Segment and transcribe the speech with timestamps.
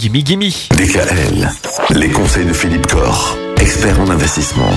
[0.00, 0.48] gimme gimme.
[0.78, 1.50] DKL,
[1.90, 4.72] les conseils de Philippe Corr, expert en investissement.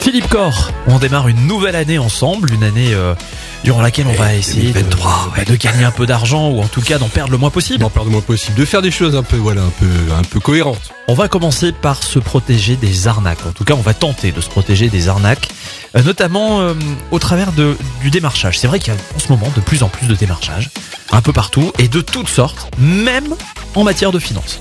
[0.00, 3.14] Philippe Corr, on démarre une nouvelle année ensemble, une année euh,
[3.62, 6.66] durant laquelle on va essayer de, 2023, bah, de gagner un peu d'argent ou en
[6.66, 7.80] tout cas d'en perdre le moins possible.
[7.80, 10.22] d'en perdre le moins possible, de faire des choses un peu, voilà, un peu, un
[10.22, 10.92] peu cohérentes.
[11.08, 13.44] On va commencer par se protéger des arnaques.
[13.46, 15.48] En tout cas, on va tenter de se protéger des arnaques,
[15.96, 16.72] euh, notamment euh,
[17.10, 18.58] au travers de, du démarchage.
[18.58, 20.70] C'est vrai qu'il y a en ce moment de plus en plus de démarchage,
[21.12, 23.34] un peu partout, et de toutes sortes, même
[23.76, 24.60] en matière de finances.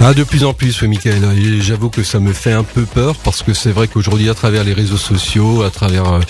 [0.00, 1.22] Ah, de plus en plus, oui, Michael.
[1.62, 4.62] J'avoue que ça me fait un peu peur parce que c'est vrai qu'aujourd'hui, à travers
[4.62, 6.20] les réseaux sociaux, à travers euh,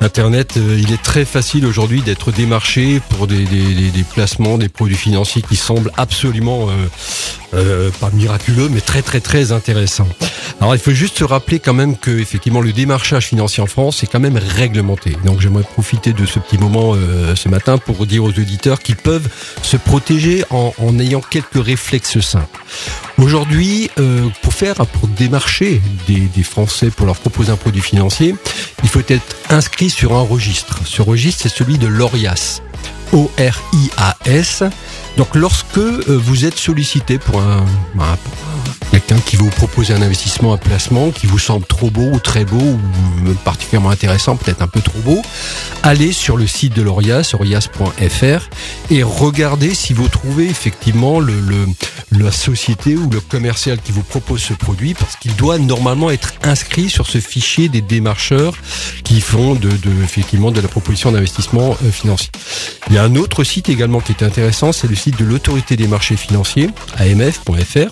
[0.00, 4.68] Internet, euh, il est très facile aujourd'hui d'être démarché pour des, des, des- placements, des
[4.70, 6.72] produits financiers qui semblent absolument, euh,
[7.54, 10.08] euh, pas miraculeux, mais très très très intéressants.
[10.60, 14.02] Alors, il faut juste se rappeler quand même que effectivement le démarchage financier en France
[14.02, 15.14] est quand même réglementé.
[15.26, 16.94] Donc, j'aimerais profiter de ce petit moment
[17.34, 19.28] ce matin pour dire aux auditeurs qu'ils peuvent
[19.62, 22.58] se protéger en, en ayant quelques réflexes simples.
[23.18, 28.34] Aujourd'hui, euh, pour faire, pour démarcher des, Français pour leur proposer un produit financier,
[28.82, 30.80] il faut être inscrit sur un registre.
[30.84, 32.60] Ce registre, c'est celui de l'ORIAS.
[33.12, 34.64] O-R-I-A-S.
[35.16, 37.64] Donc, lorsque euh, vous êtes sollicité pour un,
[39.36, 43.32] vous proposer un investissement, un placement qui vous semble trop beau ou très beau ou
[43.44, 45.22] particulièrement intéressant, peut-être un peu trop beau,
[45.82, 48.48] allez sur le site de l'ORIAS, orias.fr,
[48.90, 51.20] et regardez si vous trouvez effectivement
[52.12, 56.32] la société ou le commercial qui vous propose ce produit, parce qu'il doit normalement être
[56.42, 58.54] inscrit sur ce fichier des démarcheurs
[59.04, 62.30] qui font de, de- effectivement de la proposition d'investissement euh, financier.
[62.88, 65.76] Il y a un autre site également qui est intéressant, c'est le site de l'autorité
[65.76, 67.90] des marchés financiers, amf.fr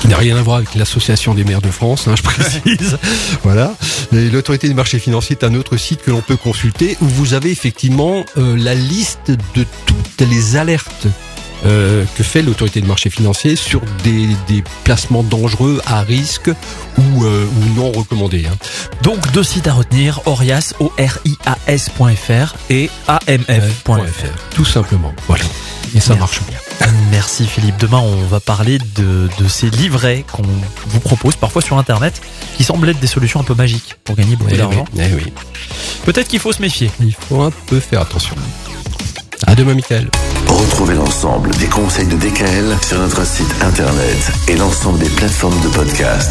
[0.00, 2.98] qui n'a rien à voir avec l'association des maires de France, hein, je précise.
[3.42, 3.74] voilà.
[4.12, 7.50] L'autorité des marchés financiers est un autre site que l'on peut consulter où vous avez
[7.50, 11.06] effectivement euh, la liste de toutes les alertes
[11.66, 16.50] euh, que fait l'autorité des marchés financiers sur des, des placements dangereux à risque
[16.96, 18.46] ou, euh, ou non recommandés.
[18.50, 18.56] hein.
[19.02, 24.54] Donc deux sites à retenir, Orias, O-R-I-A-S.fr et AMF.fr.
[24.54, 25.12] Tout simplement.
[25.26, 25.44] Voilà.
[25.94, 26.59] Et ça marche bien.
[27.10, 27.76] Merci Philippe.
[27.78, 30.42] Demain, on va parler de, de ces livrets qu'on
[30.86, 32.20] vous propose parfois sur Internet
[32.56, 34.84] qui semblent être des solutions un peu magiques pour gagner beaucoup Eh d'argent.
[34.94, 35.32] oui, eh oui.
[36.04, 36.90] Peut-être qu'il faut se méfier.
[37.00, 38.34] Il faut un peu faire attention.
[39.46, 40.08] À demain, Michael.
[40.46, 45.68] Retrouvez l'ensemble des conseils de DKL sur notre site internet et l'ensemble des plateformes de
[45.68, 46.28] podcast.